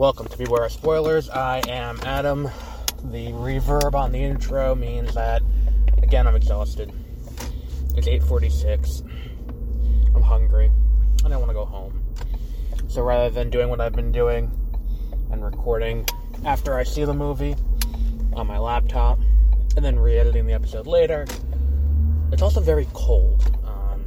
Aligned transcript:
Welcome 0.00 0.28
to 0.28 0.38
Beware 0.38 0.64
of 0.64 0.72
Spoilers. 0.72 1.28
I 1.28 1.60
am 1.68 2.00
Adam. 2.06 2.44
The 3.04 3.32
reverb 3.32 3.92
on 3.92 4.12
the 4.12 4.24
intro 4.24 4.74
means 4.74 5.12
that, 5.12 5.42
again, 5.98 6.26
I'm 6.26 6.34
exhausted. 6.34 6.90
It's 7.98 8.08
8:46. 8.08 9.02
I'm 10.14 10.22
hungry, 10.22 10.70
and 11.22 11.34
I 11.34 11.36
want 11.36 11.50
to 11.50 11.52
go 11.52 11.66
home. 11.66 12.02
So 12.88 13.02
rather 13.02 13.28
than 13.28 13.50
doing 13.50 13.68
what 13.68 13.82
I've 13.82 13.92
been 13.92 14.10
doing 14.10 14.50
and 15.30 15.44
recording 15.44 16.06
after 16.46 16.78
I 16.78 16.84
see 16.84 17.04
the 17.04 17.12
movie 17.12 17.54
on 18.32 18.46
my 18.46 18.56
laptop 18.56 19.18
and 19.76 19.84
then 19.84 19.98
re-editing 19.98 20.46
the 20.46 20.54
episode 20.54 20.86
later, 20.86 21.26
it's 22.32 22.40
also 22.40 22.60
very 22.60 22.88
cold. 22.94 23.54
Um, 23.66 24.00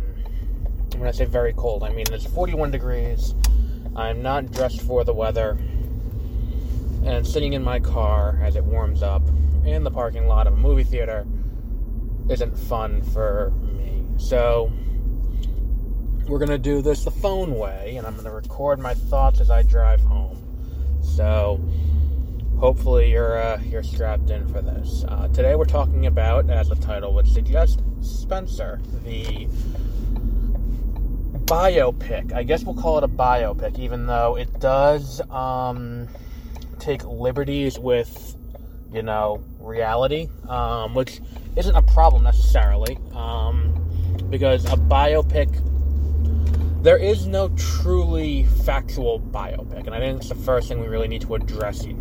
when 0.98 1.08
I 1.08 1.12
say 1.12 1.26
very 1.26 1.54
cold, 1.54 1.84
I 1.84 1.90
mean 1.90 2.08
it's 2.12 2.26
41 2.26 2.72
degrees. 2.72 3.36
I'm 3.96 4.24
not 4.24 4.52
dressed 4.52 4.82
for 4.82 5.04
the 5.04 5.14
weather 5.14 5.56
and 7.06 7.26
sitting 7.26 7.54
in 7.54 7.64
my 7.64 7.80
car 7.80 8.40
as 8.44 8.56
it 8.56 8.64
warms 8.64 9.04
up 9.04 9.22
in 9.66 9.84
the 9.84 9.92
parking 9.92 10.28
lot 10.28 10.48
of 10.48 10.54
a 10.54 10.58
movie 10.58 10.84
theater 10.84 11.26
isn't 12.30 12.58
fun 12.58 13.02
for 13.02 13.52
me. 13.62 14.06
So 14.18 14.72
we're 16.28 16.40
gonna 16.40 16.58
do 16.58 16.82
this 16.82 17.04
the 17.04 17.12
phone 17.12 17.56
way, 17.56 17.96
and 17.98 18.08
I'm 18.08 18.16
gonna 18.16 18.32
record 18.34 18.80
my 18.80 18.94
thoughts 18.94 19.42
as 19.42 19.50
I 19.50 19.64
drive 19.64 20.02
home. 20.02 20.40
So 21.02 21.60
hopefully 22.60 23.12
you're 23.12 23.38
uh, 23.38 23.60
you're 23.62 23.84
strapped 23.84 24.30
in 24.30 24.48
for 24.48 24.62
this. 24.62 25.04
Uh, 25.08 25.28
today 25.30 25.56
we're 25.56 25.66
talking 25.66 26.06
about, 26.06 26.50
as 26.50 26.70
the 26.70 26.76
title 26.76 27.14
would 27.14 27.28
suggest, 27.28 27.82
Spencer, 28.02 28.80
the 29.04 29.48
biopic. 31.46 32.32
I 32.34 32.44
guess 32.44 32.64
we'll 32.64 32.76
call 32.76 32.98
it 32.98 33.04
a 33.04 33.10
biopic, 33.10 33.78
even 33.80 34.08
though 34.08 34.38
it 34.38 34.60
does. 34.62 35.22
Um, 35.30 36.08
take 36.84 37.04
liberties 37.06 37.80
with, 37.80 38.36
you 38.92 39.02
know, 39.02 39.44
reality, 39.60 40.28
um, 40.50 40.94
which 40.94 41.22
isn't 41.56 41.76
a 41.76 41.82
problem 41.82 42.24
necessarily, 42.24 42.98
um, 43.14 43.74
because 44.30 44.66
a 44.66 44.76
biopic, 44.76 45.50
there 46.84 46.98
is 46.98 47.26
no 47.26 47.50
truly 47.50 48.44
factual 48.66 49.20
biopic, 49.20 49.86
and 49.86 49.96
I 49.96 50.00
think 50.00 50.20
it's 50.20 50.30
the 50.30 50.36
first 50.36 50.68
thing 50.68 50.80
we 50.80 50.88
really 50.88 51.08
need 51.08 51.22
to 51.22 51.36
address 51.36 51.82
here. 51.82 51.96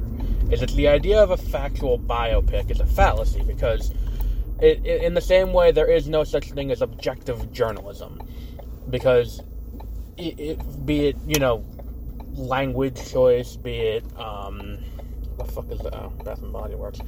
Is 0.51 0.61
that 0.61 0.71
the 0.71 0.89
idea 0.89 1.23
of 1.23 1.31
a 1.31 1.37
factual 1.37 1.99
biopic 1.99 2.71
is 2.71 2.81
a 2.81 2.87
fallacy 2.87 3.43
because, 3.43 3.93
it, 4.61 4.85
it, 4.85 5.03
in 5.03 5.15
the 5.15 5.21
same 5.21 5.53
way, 5.53 5.73
there 5.73 5.91
is 5.91 6.09
no 6.09 6.25
such 6.25 6.51
thing 6.53 6.71
as 6.71 6.83
objective 6.83 7.53
journalism, 7.53 8.21
because 8.91 9.41
it, 10.17 10.39
it, 10.39 10.87
be 10.87 11.07
it 11.07 11.17
you 11.27 11.39
know 11.39 11.65
language 12.33 13.11
choice, 13.11 13.57
be 13.57 13.77
it 13.77 14.05
um, 14.19 14.79
what 15.37 15.47
the 15.47 15.53
fuck 15.53 15.71
is 15.71 15.81
that? 15.81 15.95
Oh, 15.95 16.11
Bath 16.25 16.43
and 16.43 16.53
Body 16.53 16.75
Works. 16.75 17.01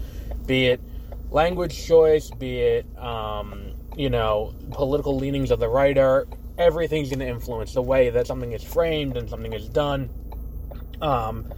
Be 0.47 0.67
it 0.67 0.81
language 1.31 1.87
choice, 1.87 2.31
be 2.31 2.61
it 2.61 2.99
um, 2.99 3.75
you 3.97 4.11
know 4.11 4.55
political 4.73 5.17
leanings 5.17 5.51
of 5.51 5.61
the 5.61 5.69
writer. 5.69 6.27
Everything's 6.57 7.09
going 7.09 7.19
to 7.19 7.27
influence 7.27 7.75
the 7.75 7.83
way 7.83 8.11
that 8.11 8.27
something 8.27 8.53
is 8.53 8.63
framed 8.63 9.17
and 9.17 9.29
something 9.29 9.53
is 9.53 9.69
done. 9.69 10.09
Um, 11.01 11.53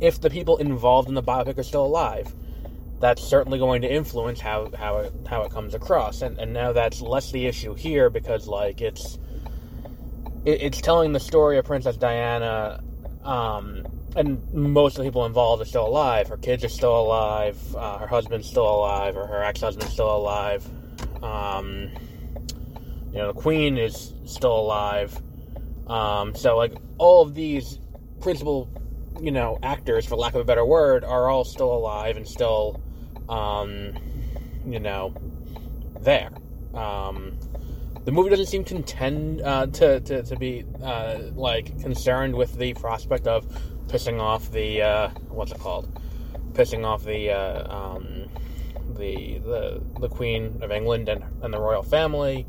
if 0.00 0.20
the 0.20 0.30
people 0.30 0.56
involved 0.56 1.08
in 1.08 1.14
the 1.14 1.22
biopic 1.22 1.58
are 1.58 1.62
still 1.62 1.84
alive, 1.84 2.32
that's 2.98 3.22
certainly 3.22 3.58
going 3.58 3.82
to 3.82 3.92
influence 3.92 4.40
how 4.40 4.70
how 4.76 4.98
it 4.98 5.12
how 5.28 5.42
it 5.42 5.52
comes 5.52 5.74
across. 5.74 6.22
And 6.22 6.38
and 6.38 6.52
now 6.52 6.72
that's 6.72 7.00
less 7.00 7.30
the 7.30 7.46
issue 7.46 7.74
here 7.74 8.10
because 8.10 8.48
like 8.48 8.80
it's 8.80 9.18
it's 10.44 10.80
telling 10.80 11.12
the 11.12 11.20
story 11.20 11.58
of 11.58 11.64
Princess 11.64 11.96
Diana 11.96 12.82
um, 13.24 13.86
and 14.16 14.52
most 14.52 14.98
of 14.98 15.04
the 15.04 15.08
people 15.10 15.26
involved 15.26 15.62
are 15.62 15.66
still 15.66 15.86
alive. 15.86 16.28
Her 16.28 16.36
kids 16.36 16.64
are 16.64 16.68
still 16.68 16.98
alive. 16.98 17.58
Uh, 17.74 17.98
her 17.98 18.06
husband's 18.06 18.48
still 18.48 18.68
alive, 18.68 19.16
or 19.16 19.26
her 19.26 19.42
ex-husband's 19.42 19.92
still 19.92 20.14
alive. 20.14 20.66
Um, 21.22 21.90
you 23.12 23.18
know, 23.18 23.32
the 23.32 23.40
queen 23.40 23.78
is 23.78 24.12
still 24.24 24.58
alive. 24.58 25.16
Um, 25.88 26.34
so, 26.34 26.56
like, 26.56 26.74
all 26.98 27.22
of 27.22 27.34
these 27.34 27.78
principal, 28.20 28.68
you 29.20 29.30
know, 29.30 29.58
actors, 29.62 30.04
for 30.04 30.16
lack 30.16 30.34
of 30.34 30.40
a 30.40 30.44
better 30.44 30.64
word, 30.64 31.04
are 31.04 31.28
all 31.28 31.44
still 31.44 31.72
alive 31.72 32.16
and 32.16 32.26
still, 32.28 32.80
um, 33.28 33.94
you 34.66 34.80
know, 34.80 35.14
there. 36.00 36.30
Um, 36.74 37.38
the 38.04 38.12
movie 38.12 38.30
doesn't 38.30 38.46
seem 38.46 38.64
to 38.64 38.76
intend 38.76 39.42
uh, 39.42 39.66
to, 39.66 40.00
to, 40.00 40.22
to 40.22 40.36
be 40.36 40.64
uh, 40.82 41.18
like 41.34 41.80
concerned 41.80 42.34
with 42.34 42.56
the 42.58 42.74
prospect 42.74 43.26
of 43.26 43.46
pissing 43.88 44.20
off 44.20 44.50
the 44.50 44.82
uh, 44.82 45.08
what's 45.28 45.52
it 45.52 45.58
called? 45.58 46.00
Pissing 46.52 46.84
off 46.84 47.04
the 47.04 47.30
uh, 47.30 47.74
um, 47.74 48.28
the 48.96 49.38
the 49.38 49.82
the 50.00 50.08
Queen 50.08 50.58
of 50.62 50.70
England 50.70 51.08
and, 51.08 51.24
and 51.42 51.52
the 51.52 51.60
royal 51.60 51.82
family 51.82 52.46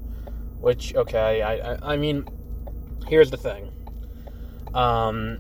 which 0.60 0.96
okay 0.96 1.42
I, 1.42 1.74
I, 1.74 1.94
I 1.94 1.98
mean 1.98 2.28
here's 3.08 3.32
the 3.32 3.38
thing. 3.38 3.72
Um, 4.74 5.40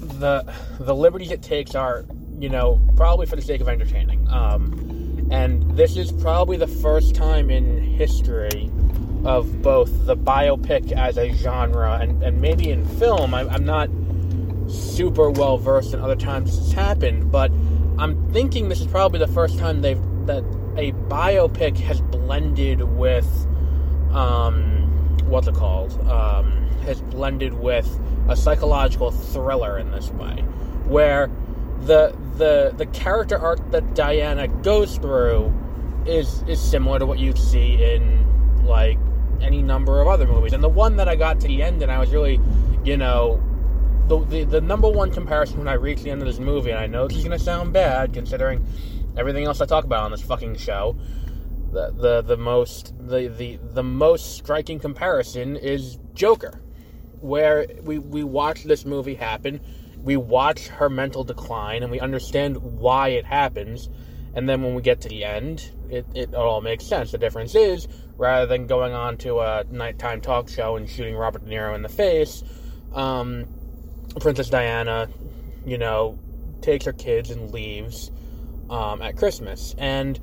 the 0.00 0.52
the 0.78 0.94
liberties 0.94 1.30
it 1.30 1.42
takes 1.42 1.74
are 1.74 2.04
you 2.38 2.48
know 2.48 2.80
probably 2.96 3.26
for 3.26 3.36
the 3.36 3.42
sake 3.42 3.60
of 3.60 3.68
entertaining. 3.68 4.28
Um, 4.28 5.28
and 5.30 5.76
this 5.76 5.96
is 5.96 6.12
probably 6.12 6.56
the 6.56 6.66
first 6.66 7.14
time 7.14 7.50
in 7.50 7.80
history 7.80 8.70
of 9.24 9.62
both 9.62 10.06
the 10.06 10.16
biopic 10.16 10.92
as 10.92 11.16
a 11.16 11.32
genre 11.32 11.98
and, 12.00 12.22
and 12.22 12.40
maybe 12.40 12.70
in 12.70 12.84
film. 12.98 13.34
I, 13.34 13.42
I'm 13.48 13.64
not 13.64 13.88
super 14.68 15.30
well 15.30 15.58
versed 15.58 15.94
in 15.94 16.00
other 16.00 16.16
times 16.16 16.56
this 16.56 16.66
has 16.66 16.72
happened, 16.72 17.30
but 17.30 17.50
I'm 17.98 18.32
thinking 18.32 18.68
this 18.68 18.80
is 18.80 18.86
probably 18.86 19.18
the 19.18 19.28
first 19.28 19.58
time 19.58 19.82
they've 19.82 20.00
that 20.26 20.44
a 20.76 20.92
biopic 21.08 21.76
has 21.78 22.00
blended 22.00 22.82
with 22.82 23.26
um, 24.12 25.18
what's 25.26 25.46
it 25.48 25.54
called? 25.54 25.92
Um, 26.08 26.68
has 26.84 27.00
blended 27.00 27.54
with 27.54 27.98
a 28.28 28.36
psychological 28.36 29.10
thriller 29.10 29.78
in 29.78 29.90
this 29.90 30.10
way, 30.10 30.42
where 30.86 31.30
the 31.84 32.14
the 32.36 32.72
the 32.76 32.86
character 32.86 33.38
arc 33.38 33.70
that 33.70 33.94
Diana 33.94 34.48
goes 34.48 34.96
through 34.98 35.52
is 36.06 36.42
is 36.42 36.60
similar 36.60 36.98
to 36.98 37.06
what 37.06 37.18
you 37.18 37.34
see 37.36 37.82
in 37.82 38.64
like 38.64 38.98
any 39.42 39.62
number 39.62 40.00
of 40.00 40.08
other 40.08 40.26
movies. 40.26 40.52
And 40.52 40.62
the 40.62 40.68
one 40.68 40.96
that 40.96 41.08
I 41.08 41.16
got 41.16 41.40
to 41.40 41.48
the 41.48 41.62
end 41.62 41.82
and 41.82 41.90
I 41.90 41.98
was 41.98 42.10
really, 42.10 42.40
you 42.84 42.96
know, 42.96 43.40
the, 44.08 44.24
the, 44.24 44.44
the 44.44 44.60
number 44.60 44.88
one 44.88 45.10
comparison 45.10 45.58
when 45.58 45.68
I 45.68 45.74
reached 45.74 46.04
the 46.04 46.10
end 46.10 46.22
of 46.22 46.28
this 46.28 46.38
movie, 46.38 46.70
and 46.70 46.78
I 46.78 46.86
know 46.86 47.08
this 47.08 47.18
is 47.18 47.24
going 47.24 47.38
to 47.38 47.44
sound 47.44 47.72
bad 47.72 48.12
considering 48.12 48.66
everything 49.16 49.44
else 49.44 49.60
I 49.60 49.66
talk 49.66 49.84
about 49.84 50.04
on 50.04 50.10
this 50.10 50.22
fucking 50.22 50.56
show. 50.56 50.96
The, 51.72 51.90
the 51.90 52.22
the 52.22 52.36
most 52.36 52.92
the, 52.98 53.28
the 53.28 53.58
the 53.62 53.82
most 53.82 54.36
striking 54.36 54.78
comparison 54.78 55.56
is 55.56 55.98
Joker, 56.12 56.60
where 57.20 57.66
we 57.82 57.98
we 57.98 58.24
watch 58.24 58.64
this 58.64 58.84
movie 58.84 59.14
happen, 59.14 59.60
we 60.02 60.18
watch 60.18 60.66
her 60.68 60.90
mental 60.90 61.24
decline, 61.24 61.82
and 61.82 61.90
we 61.90 61.98
understand 61.98 62.58
why 62.58 63.08
it 63.08 63.24
happens, 63.24 63.88
and 64.34 64.46
then 64.46 64.62
when 64.62 64.74
we 64.74 64.82
get 64.82 65.00
to 65.02 65.08
the 65.08 65.24
end, 65.24 65.70
it, 65.88 66.04
it 66.14 66.34
all 66.34 66.60
makes 66.60 66.84
sense. 66.84 67.10
The 67.12 67.18
difference 67.18 67.54
is, 67.54 67.88
rather 68.22 68.46
than 68.46 68.68
going 68.68 68.92
on 68.92 69.16
to 69.16 69.40
a 69.40 69.64
nighttime 69.68 70.20
talk 70.20 70.48
show 70.48 70.76
and 70.76 70.88
shooting 70.88 71.16
Robert 71.16 71.44
De 71.44 71.50
Niro 71.50 71.74
in 71.74 71.82
the 71.82 71.88
face, 71.88 72.44
um, 72.94 73.46
Princess 74.20 74.48
Diana, 74.48 75.08
you 75.66 75.76
know, 75.76 76.20
takes 76.60 76.84
her 76.84 76.92
kids 76.92 77.30
and 77.30 77.50
leaves 77.50 78.12
um, 78.70 79.02
at 79.02 79.16
Christmas. 79.16 79.74
And 79.76 80.20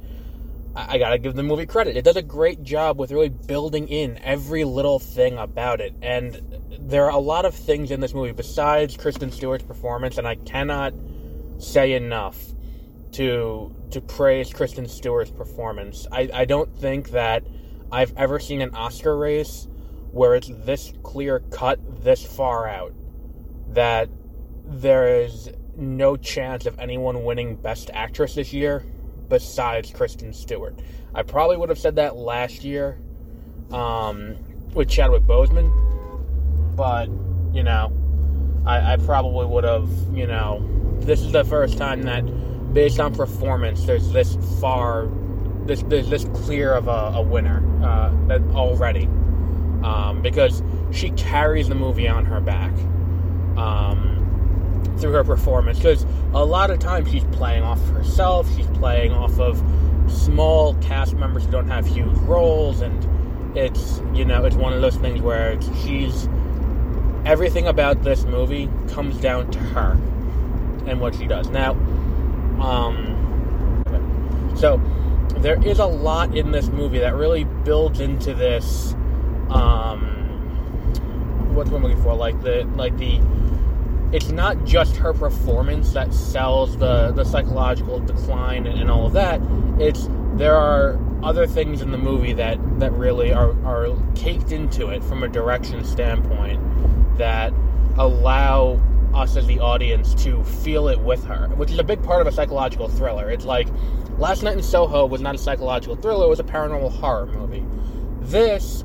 I, 0.78 0.96
I 0.96 0.98
gotta 0.98 1.18
give 1.18 1.36
the 1.36 1.44
movie 1.44 1.66
credit. 1.66 1.98
It 1.98 2.06
does 2.06 2.16
a 2.16 2.22
great 2.22 2.63
job 2.63 2.98
with 2.98 3.12
really 3.12 3.28
building 3.28 3.90
in 3.90 4.18
every 4.19 4.63
little 4.63 5.00
thing 5.00 5.38
about 5.38 5.81
it. 5.81 5.94
And 6.01 6.42
there 6.80 7.04
are 7.04 7.12
a 7.12 7.19
lot 7.19 7.44
of 7.44 7.54
things 7.54 7.92
in 7.92 8.00
this 8.00 8.13
movie 8.13 8.31
besides 8.31 8.96
Kristen 8.96 9.30
Stewart's 9.30 9.66
performance, 9.66 10.18
and 10.18 10.25
I 10.25 10.36
cannot 10.36 10.94
say 11.57 11.92
enough 11.92 12.38
to 13.12 13.75
to 13.92 14.00
praise 14.00 14.54
Kristen 14.54 14.88
Stewart's 14.88 15.31
performance. 15.31 16.07
I, 16.13 16.30
I 16.34 16.46
don't 16.46 16.74
think 16.78 17.10
that 17.10 17.44
I've 17.91 18.13
ever 18.18 18.39
seen 18.39 18.62
an 18.62 18.74
Oscar 18.75 19.18
race 19.18 19.68
where 20.12 20.36
it's 20.36 20.50
this 20.65 20.94
clear 21.03 21.39
cut 21.51 22.03
this 22.03 22.25
far 22.25 22.68
out 22.68 22.94
that 23.69 24.09
there 24.65 25.21
is 25.21 25.50
no 25.75 26.18
chance 26.18 26.65
of 26.65 26.77
anyone 26.80 27.24
winning 27.24 27.56
Best 27.56 27.89
Actress 27.94 28.36
this 28.36 28.53
year 28.53 28.83
besides 29.27 29.91
Kristen 29.91 30.33
Stewart. 30.33 30.77
I 31.13 31.24
probably 31.24 31.57
would 31.57 31.69
have 31.69 31.80
said 31.80 31.95
that 31.95 32.15
last 32.15 32.63
year 32.63 33.00
um, 33.71 34.36
with 34.74 34.89
Chadwick 34.89 35.24
Boseman, 35.24 35.71
but 36.75 37.07
you 37.53 37.63
know, 37.63 37.91
I, 38.65 38.94
I 38.94 38.97
probably 38.97 39.45
would 39.45 39.63
have. 39.63 39.89
You 40.13 40.27
know, 40.27 40.68
this 41.00 41.21
is 41.21 41.31
the 41.31 41.44
first 41.44 41.77
time 41.77 42.03
that, 42.03 42.24
based 42.74 43.00
on 43.00 43.15
performance, 43.15 43.86
there's 43.86 44.12
this 44.12 44.38
far, 44.59 45.07
this 45.65 45.83
there's 45.83 46.09
this 46.09 46.25
clear 46.25 46.73
of 46.73 46.88
a, 46.88 47.13
a 47.15 47.21
winner 47.21 47.63
uh, 47.83 48.11
already, 48.53 49.06
um, 49.83 50.21
because 50.21 50.63
she 50.91 51.11
carries 51.11 51.69
the 51.69 51.75
movie 51.75 52.07
on 52.07 52.25
her 52.25 52.41
back. 52.41 52.71
Um, 53.57 54.19
through 55.00 55.13
her 55.13 55.23
performance. 55.23 55.77
Because 55.77 56.06
a 56.33 56.44
lot 56.44 56.69
of 56.69 56.79
times 56.79 57.09
she's 57.09 57.23
playing 57.25 57.63
off 57.63 57.83
herself 57.89 58.47
she's 58.56 58.67
playing 58.67 59.11
off 59.11 59.39
of 59.39 59.61
small 60.07 60.75
cast 60.75 61.13
members 61.15 61.45
who 61.45 61.51
don't 61.51 61.67
have 61.67 61.85
huge 61.85 62.15
roles 62.19 62.81
and 62.81 63.57
it's 63.57 64.01
you 64.13 64.25
know 64.25 64.45
it's 64.45 64.55
one 64.55 64.73
of 64.73 64.81
those 64.81 64.95
things 64.97 65.21
where 65.21 65.59
she's 65.83 66.27
everything 67.25 67.67
about 67.67 68.03
this 68.03 68.23
movie 68.25 68.69
comes 68.89 69.19
down 69.19 69.50
to 69.51 69.59
her 69.59 69.91
and 70.88 71.00
what 71.00 71.15
she 71.15 71.25
does. 71.25 71.50
Now 71.50 71.71
um 72.62 73.15
so 74.55 74.81
there 75.37 75.61
is 75.65 75.79
a 75.79 75.85
lot 75.85 76.35
in 76.35 76.51
this 76.51 76.67
movie 76.67 76.99
that 76.99 77.15
really 77.15 77.43
builds 77.43 77.99
into 77.99 78.33
this 78.33 78.93
um 79.49 80.15
what's 81.53 81.69
what 81.69 81.77
I'm 81.77 81.83
looking 81.83 82.03
for 82.03 82.13
like 82.15 82.41
the 82.41 82.63
like 82.75 82.97
the 82.97 83.21
it's 84.11 84.29
not 84.29 84.65
just 84.65 84.95
her 84.97 85.13
performance 85.13 85.93
that 85.93 86.13
sells 86.13 86.77
the, 86.77 87.11
the 87.11 87.23
psychological 87.23 87.99
decline 87.99 88.65
and, 88.65 88.79
and 88.79 88.89
all 88.89 89.05
of 89.05 89.13
that. 89.13 89.39
It's 89.79 90.07
there 90.33 90.55
are 90.55 90.99
other 91.21 91.45
things 91.45 91.81
in 91.81 91.91
the 91.91 91.97
movie 91.97 92.33
that, 92.33 92.57
that 92.79 92.91
really 92.93 93.31
are, 93.33 93.51
are 93.65 93.95
caked 94.15 94.51
into 94.51 94.89
it 94.89 95.03
from 95.03 95.23
a 95.23 95.27
direction 95.27 95.83
standpoint 95.83 96.59
that 97.17 97.53
allow 97.97 98.79
us 99.13 99.35
as 99.35 99.45
the 99.47 99.59
audience 99.59 100.15
to 100.15 100.43
feel 100.43 100.87
it 100.87 100.99
with 100.99 101.23
her, 101.25 101.47
which 101.55 101.71
is 101.71 101.77
a 101.77 101.83
big 101.83 102.01
part 102.01 102.21
of 102.21 102.27
a 102.27 102.31
psychological 102.31 102.87
thriller. 102.87 103.29
It's 103.29 103.45
like 103.45 103.67
Last 104.19 104.44
Night 104.44 104.57
in 104.57 104.63
Soho 104.63 105.06
was 105.06 105.21
not 105.21 105.36
a 105.36 105.38
psychological 105.38 105.95
thriller, 105.95 106.25
it 106.25 106.30
was 106.30 106.42
a 106.42 106.44
paranormal 106.44 106.92
horror 106.92 107.25
movie. 107.25 107.66
This 108.19 108.83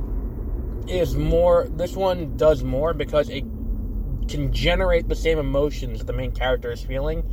is 0.87 1.17
more, 1.17 1.67
this 1.71 1.97
one 1.97 2.37
does 2.37 2.63
more 2.63 2.95
because 2.95 3.29
it 3.29 3.43
can 4.29 4.53
generate 4.53 5.09
the 5.09 5.17
same 5.17 5.41
emotions 5.41 5.99
that 5.99 6.07
the 6.07 6.13
main 6.13 6.31
character 6.31 6.71
is 6.71 6.83
feeling. 6.83 7.29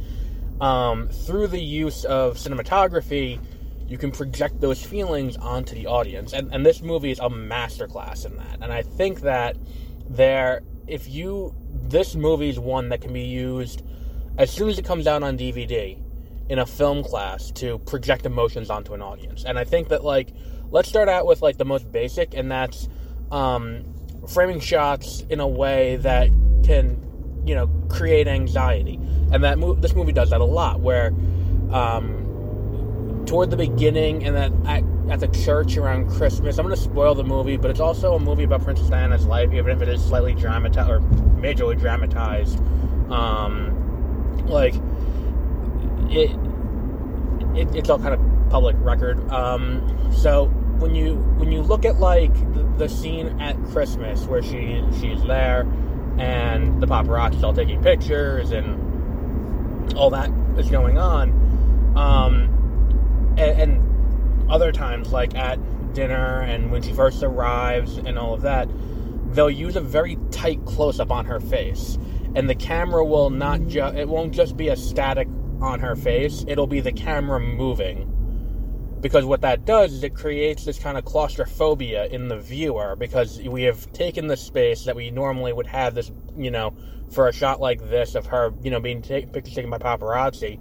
Um, 0.60 1.10
through 1.10 1.50
the 1.50 1.62
use 1.62 2.04
of 2.06 2.38
cinematography, 2.38 3.40
you 3.88 4.00
can 4.00 4.12
project 4.12 4.60
those 4.60 4.84
feelings 4.84 5.38
onto 5.38 5.76
the 5.76 5.86
audience. 5.86 6.34
And, 6.34 6.52
and 6.52 6.66
this 6.66 6.82
movie 6.82 7.12
is 7.12 7.20
a 7.20 7.30
masterclass 7.30 8.26
in 8.26 8.36
that. 8.38 8.64
And 8.64 8.74
I 8.74 8.82
think 8.82 9.22
that 9.22 9.58
there, 10.10 10.64
if 10.88 11.08
you, 11.08 11.54
this 11.70 12.16
movie 12.16 12.50
is 12.50 12.58
one 12.58 12.90
that 12.90 13.02
can 13.02 13.14
be 13.14 13.26
used 13.26 13.84
as 14.40 14.50
soon 14.50 14.70
as 14.70 14.80
it 14.80 14.86
comes 14.86 15.06
out 15.06 15.22
on 15.22 15.38
DVD 15.38 16.01
in 16.52 16.60
a 16.60 16.66
film 16.66 17.02
class 17.02 17.50
to 17.52 17.80
project 17.80 18.26
emotions 18.26 18.70
onto 18.70 18.94
an 18.94 19.02
audience. 19.02 19.46
And 19.46 19.58
I 19.58 19.64
think 19.64 19.88
that, 19.88 20.04
like, 20.04 20.34
let's 20.70 20.90
start 20.90 21.08
out 21.08 21.26
with, 21.26 21.42
like, 21.42 21.58
the 21.58 21.64
most 21.64 21.90
basic, 21.90 22.34
and 22.34 22.52
that's 22.52 22.90
um, 23.32 23.86
framing 24.28 24.60
shots 24.60 25.22
in 25.30 25.40
a 25.40 25.48
way 25.48 25.96
that 25.98 26.30
can 26.66 27.02
you 27.46 27.56
know 27.56 27.68
create 27.90 28.28
anxiety 28.28 29.00
and 29.32 29.44
that 29.44 29.58
mo- 29.58 29.74
this 29.74 29.96
movie 29.96 30.12
does 30.12 30.30
that 30.30 30.42
a 30.42 30.46
lot 30.46 30.80
where 30.80 31.08
um, 31.72 33.24
toward 33.26 33.50
the 33.50 33.58
beginning 33.58 34.24
and 34.24 34.36
that 34.36 34.52
at, 34.68 34.84
at 35.12 35.20
the 35.20 35.28
church 35.44 35.76
around 35.76 36.08
christmas 36.08 36.60
i'm 36.60 36.66
going 36.68 36.76
to 36.76 36.80
spoil 36.80 37.16
the 37.16 37.24
movie 37.24 37.58
but 37.58 37.72
it's 37.72 37.80
also 37.80 38.14
a 38.14 38.20
movie 38.20 38.44
about 38.44 38.64
princess 38.64 38.88
diana's 38.90 39.26
life 39.26 39.52
even 39.54 39.76
if 39.76 39.82
it 39.82 39.90
is 39.90 40.04
slightly 40.04 40.36
dramatized 40.36 40.88
or 40.88 41.00
majorly 41.40 41.78
dramatized 41.80 42.60
um, 43.12 44.46
like 44.46 44.76
it, 46.12 46.32
it, 47.58 47.76
it's 47.76 47.90
all 47.90 48.00
kind 48.00 48.14
of 48.14 48.50
public 48.50 48.76
record 48.80 49.18
um, 49.32 49.82
so 50.14 50.46
when 50.80 50.94
you 50.96 51.16
when 51.38 51.52
you 51.52 51.62
look 51.62 51.86
at 51.86 52.00
like 52.00 52.34
the, 52.54 52.64
the 52.78 52.90
scene 52.90 53.28
at 53.40 53.56
christmas 53.66 54.26
where 54.26 54.42
she 54.42 54.84
she's 55.00 55.24
there 55.24 55.62
and 56.18 56.82
the 56.82 56.88
paparazzi 56.88 57.42
all 57.44 57.54
taking 57.54 57.82
pictures 57.82 58.52
and 58.52 58.92
all 59.94 60.10
that 60.12 60.32
is 60.58 60.70
going 60.70 60.98
on. 60.98 61.32
Um, 61.96 63.36
and, 63.38 63.62
and 63.62 64.52
other 64.52 64.72
times, 64.72 65.12
like 65.12 65.36
at 65.36 65.60
dinner 65.94 66.42
and 66.42 66.72
when 66.72 66.82
she 66.82 66.94
first 66.94 67.24
arrives 67.24 67.98
and 67.98 68.18
all 68.18 68.34
of 68.34 68.42
that, 68.42 68.70
they'll 69.34 69.50
use 69.50 69.76
a 69.76 69.82
very 69.82 70.18
tight 70.32 70.64
close 70.66 71.00
up 71.00 71.12
on 71.12 71.26
her 71.26 71.40
face. 71.40 71.98
And 72.36 72.50
the 72.50 72.56
camera 72.56 73.04
will 73.04 73.30
not 73.30 73.68
just, 73.68 73.96
it 73.96 74.08
won't 74.08 74.34
just 74.34 74.56
be 74.56 74.70
a 74.70 74.76
static 74.76 75.28
on 75.62 75.80
her 75.80 75.96
face, 75.96 76.44
it'll 76.48 76.68
be 76.68 76.80
the 76.80 76.92
camera 76.92 77.40
moving. 77.40 78.18
Because 79.00 79.26
what 79.26 79.42
that 79.42 79.66
does 79.66 79.94
is 79.94 80.04
it 80.04 80.14
creates 80.14 80.66
this 80.66 80.78
kind 80.78 80.98
of 80.98 81.06
claustrophobia 81.06 82.06
in 82.06 82.28
the 82.28 82.38
viewer 82.38 82.96
because 82.96 83.40
we 83.40 83.64
have 83.64 83.92
taken 83.94 84.28
the 84.28 84.38
space 84.38 84.86
that 84.86 84.96
we 84.96 85.10
normally 85.10 85.54
would 85.54 85.66
have 85.66 85.96
this 85.96 86.12
you 86.38 86.52
know 86.52 86.76
for 87.12 87.28
a 87.28 87.34
shot 87.34 87.60
like 87.60 87.90
this 87.90 88.14
of 88.14 88.28
her 88.28 88.54
you 88.62 88.70
know 88.70 88.80
being 88.80 89.02
take, 89.02 89.34
pictures 89.34 89.56
taken 89.56 89.72
by 89.72 89.80
paparazzi. 89.80 90.60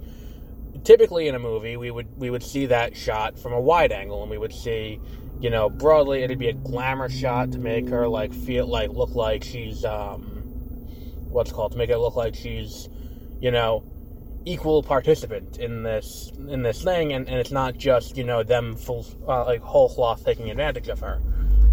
Typically 0.83 1.27
in 1.27 1.35
a 1.35 1.39
movie 1.39 1.77
we 1.77 1.91
would 1.91 2.07
we 2.17 2.31
would 2.31 2.41
see 2.41 2.65
that 2.65 2.97
shot 2.97 3.37
from 3.37 3.53
a 3.53 3.61
wide 3.61 3.91
angle 3.91 4.23
and 4.23 4.31
we 4.31 4.39
would 4.39 4.53
see 4.53 4.99
you 5.39 5.51
know 5.51 5.69
broadly 5.69 6.23
it'd 6.23 6.39
be 6.39 6.49
a 6.49 6.53
glamour 6.53 7.09
shot 7.09 7.51
to 7.51 7.59
make 7.59 7.87
her 7.89 8.07
like 8.07 8.33
feel 8.33 8.65
like 8.65 8.89
look 8.89 9.13
like 9.13 9.43
she's 9.43 9.85
um 9.85 10.23
what's 11.29 11.51
called? 11.51 11.73
To 11.73 11.77
make 11.77 11.91
it 11.91 11.99
look 11.99 12.15
like 12.15 12.33
she's 12.33 12.89
you 13.39 13.51
know 13.51 13.83
equal 14.45 14.81
participant 14.81 15.57
in 15.57 15.83
this 15.83 16.31
in 16.49 16.63
this 16.63 16.83
thing, 16.83 17.13
and, 17.13 17.27
and 17.27 17.37
it's 17.37 17.51
not 17.51 17.77
just 17.77 18.17
you 18.17 18.23
know 18.23 18.43
them 18.43 18.75
full 18.75 19.05
uh, 19.27 19.45
like 19.45 19.61
whole 19.61 19.89
cloth 19.89 20.23
taking 20.25 20.49
advantage 20.49 20.87
of 20.87 20.99
her. 20.99 21.21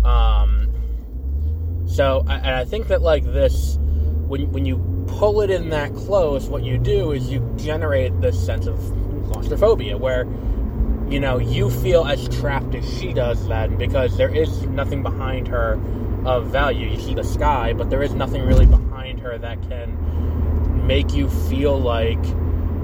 Um, 0.04 1.86
so 1.86 2.24
and 2.28 2.54
I 2.54 2.64
think 2.64 2.88
that 2.88 3.02
like 3.02 3.24
this, 3.24 3.78
when 4.26 4.50
when 4.52 4.66
you 4.66 5.04
pull 5.08 5.40
it 5.40 5.50
in 5.50 5.70
that 5.70 5.94
close, 5.94 6.46
what 6.46 6.62
you 6.62 6.78
do 6.78 7.12
is 7.12 7.30
you 7.30 7.40
generate 7.56 8.20
this 8.20 8.44
sense 8.44 8.66
of 8.66 8.78
claustrophobia 9.30 9.96
where 9.96 10.24
you 11.08 11.20
know 11.20 11.38
you 11.38 11.70
feel 11.70 12.04
as 12.04 12.28
trapped 12.28 12.74
as 12.74 12.98
she 12.98 13.12
does 13.12 13.46
then 13.48 13.76
because 13.76 14.16
there 14.16 14.34
is 14.34 14.62
nothing 14.66 15.02
behind 15.02 15.48
her 15.48 15.80
of 16.26 16.48
value. 16.48 16.88
You 16.88 17.00
see 17.00 17.14
the 17.14 17.24
sky, 17.24 17.72
but 17.72 17.88
there 17.88 18.02
is 18.02 18.12
nothing 18.12 18.42
really 18.42 18.66
behind 18.66 19.20
her 19.20 19.38
that 19.38 19.62
can 19.68 20.86
make 20.86 21.14
you 21.14 21.28
feel 21.28 21.78
like 21.78 22.22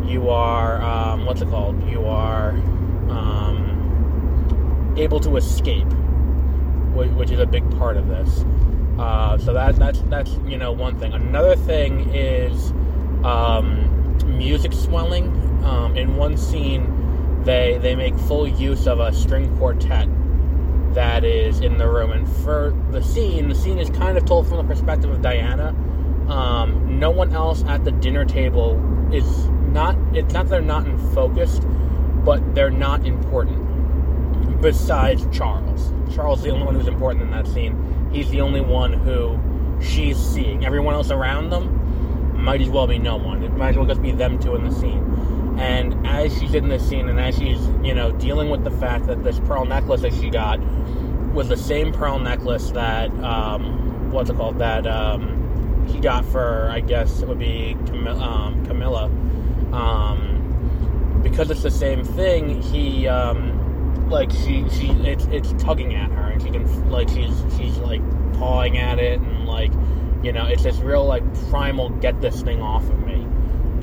you 0.06 0.30
are 0.30 0.82
um, 0.82 1.24
what's 1.26 1.40
it 1.40 1.48
called? 1.48 1.88
You 1.88 2.06
are 2.06 2.50
um, 3.10 4.94
able 4.96 5.20
to 5.20 5.36
escape, 5.36 5.86
which, 6.94 7.30
is 7.30 7.40
a 7.40 7.46
big 7.46 7.68
part 7.78 7.96
of 7.96 8.08
this. 8.08 8.44
Uh, 8.98 9.36
so 9.38 9.52
that 9.52 9.76
that's 9.76 10.00
that's 10.02 10.30
you 10.46 10.56
know 10.56 10.72
one 10.72 10.98
thing. 10.98 11.12
Another 11.12 11.56
thing 11.56 12.14
is 12.14 12.70
um, 13.24 14.16
music 14.38 14.72
swelling. 14.72 15.40
Um, 15.64 15.96
in 15.96 16.16
one 16.16 16.36
scene, 16.36 17.42
they 17.44 17.78
they 17.78 17.96
make 17.96 18.16
full 18.16 18.46
use 18.46 18.86
of 18.86 19.00
a 19.00 19.12
string 19.12 19.56
quartet 19.58 20.08
that 20.94 21.24
is 21.24 21.60
in 21.60 21.78
the 21.78 21.88
room, 21.88 22.12
and 22.12 22.28
for 22.44 22.72
the 22.90 23.02
scene, 23.02 23.48
the 23.48 23.54
scene 23.54 23.78
is 23.78 23.90
kind 23.90 24.16
of 24.16 24.24
told 24.24 24.46
from 24.46 24.58
the 24.58 24.74
perspective 24.74 25.10
of 25.10 25.22
Diana. 25.22 25.74
Um, 26.28 26.98
no 26.98 27.10
one 27.10 27.34
else 27.34 27.64
at 27.64 27.84
the 27.84 27.92
dinner 27.92 28.24
table 28.24 28.80
is 29.12 29.26
not 29.74 29.96
it's 30.14 30.32
not 30.32 30.44
that 30.44 30.50
they're 30.50 30.62
not 30.62 30.86
in 30.86 30.96
focus, 31.12 31.60
but 32.24 32.54
they're 32.54 32.70
not 32.70 33.04
important. 33.04 33.60
Besides 34.62 35.26
Charles, 35.36 35.92
Charles 36.14 36.38
is 36.38 36.44
the 36.44 36.50
only 36.50 36.64
one 36.64 36.74
who's 36.76 36.86
important 36.86 37.24
in 37.24 37.30
that 37.32 37.46
scene. 37.46 38.08
He's 38.12 38.30
the 38.30 38.40
only 38.40 38.60
one 38.62 38.92
who 38.92 39.38
she's 39.82 40.16
seeing. 40.16 40.64
Everyone 40.64 40.94
else 40.94 41.10
around 41.10 41.50
them 41.50 42.42
might 42.42 42.60
as 42.60 42.68
well 42.68 42.86
be 42.86 42.98
no 42.98 43.16
one. 43.16 43.42
It 43.42 43.52
might 43.54 43.70
as 43.70 43.76
well 43.76 43.86
just 43.86 44.00
be 44.00 44.12
them 44.12 44.38
two 44.38 44.54
in 44.54 44.64
the 44.64 44.72
scene. 44.72 45.56
And 45.58 46.06
as 46.06 46.36
she's 46.38 46.54
in 46.54 46.68
this 46.68 46.88
scene, 46.88 47.08
and 47.08 47.20
as 47.20 47.36
she's 47.36 47.60
you 47.82 47.94
know 47.94 48.12
dealing 48.12 48.50
with 48.50 48.64
the 48.64 48.70
fact 48.70 49.06
that 49.08 49.24
this 49.24 49.40
pearl 49.40 49.64
necklace 49.64 50.02
that 50.02 50.14
she 50.14 50.30
got 50.30 50.60
was 51.34 51.48
the 51.48 51.56
same 51.56 51.92
pearl 51.92 52.20
necklace 52.20 52.70
that 52.70 53.10
um, 53.24 54.12
what's 54.12 54.30
it 54.30 54.36
called 54.36 54.58
that 54.60 54.86
um, 54.86 55.84
he 55.88 55.98
got 55.98 56.24
for 56.24 56.68
I 56.70 56.80
guess 56.80 57.20
it 57.20 57.28
would 57.28 57.40
be 57.40 57.76
Camilla, 57.86 58.22
um, 58.22 58.64
Camilla. 58.66 59.10
Um, 59.74 61.20
because 61.22 61.50
it's 61.50 61.62
the 61.62 61.70
same 61.70 62.04
thing. 62.04 62.62
He 62.62 63.08
um, 63.08 64.08
like 64.08 64.30
she 64.30 64.68
she 64.70 64.90
it's 65.02 65.24
it's 65.26 65.52
tugging 65.62 65.94
at 65.94 66.10
her 66.10 66.30
and 66.30 66.42
she 66.42 66.50
can 66.50 66.90
like 66.90 67.08
she's 67.08 67.42
she's 67.56 67.76
like 67.78 68.00
pawing 68.34 68.78
at 68.78 68.98
it 68.98 69.20
and 69.20 69.46
like 69.46 69.72
you 70.22 70.32
know 70.32 70.46
it's 70.46 70.62
this 70.62 70.76
real 70.78 71.04
like 71.04 71.22
primal 71.48 71.88
get 71.90 72.20
this 72.20 72.42
thing 72.42 72.60
off 72.62 72.82
of 72.84 73.04
me 73.04 73.26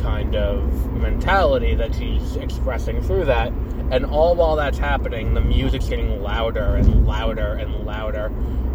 kind 0.01 0.35
of 0.35 0.93
mentality 0.93 1.75
that 1.75 1.93
she's 1.95 2.35
expressing 2.37 3.01
through 3.01 3.25
that. 3.25 3.51
And 3.91 4.05
all 4.05 4.35
while 4.35 4.55
that's 4.55 4.77
happening 4.77 5.33
the 5.33 5.41
music's 5.41 5.89
getting 5.89 6.21
louder 6.21 6.75
and 6.75 7.05
louder 7.05 7.53
and 7.53 7.85
louder. 7.85 8.31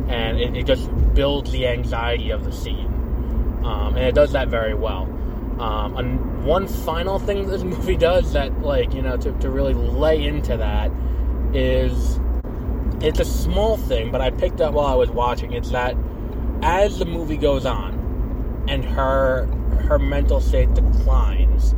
And 0.08 0.38
it, 0.38 0.56
it 0.56 0.66
just 0.66 0.90
builds 1.14 1.50
the 1.50 1.66
anxiety 1.66 2.30
of 2.30 2.44
the 2.44 2.52
scene. 2.52 2.86
Um, 3.64 3.96
and 3.96 4.04
it 4.04 4.14
does 4.14 4.32
that 4.32 4.48
very 4.48 4.74
well 4.74 5.08
um, 5.58 5.96
and 5.96 6.44
one 6.44 6.66
final 6.68 7.18
thing 7.18 7.46
this 7.48 7.62
movie 7.74 7.96
does 7.96 8.32
that 8.32 8.62
like 8.62 8.92
you 8.94 9.02
know 9.02 9.16
to, 9.16 9.32
to 9.40 9.50
really 9.50 9.74
lay 9.74 10.24
into 10.24 10.56
that 10.56 10.90
is 11.54 12.18
it's 13.00 13.20
a 13.20 13.24
small 13.24 13.76
thing, 13.76 14.10
but 14.10 14.20
I 14.20 14.30
picked 14.30 14.60
up 14.60 14.74
while 14.74 14.86
I 14.86 14.94
was 14.94 15.10
watching. 15.10 15.52
It's 15.52 15.70
that 15.70 15.96
as 16.62 16.98
the 16.98 17.04
movie 17.04 17.36
goes 17.36 17.66
on 17.66 18.64
and 18.68 18.84
her 18.84 19.46
her 19.86 19.98
mental 19.98 20.40
state 20.40 20.72
declines, 20.74 21.72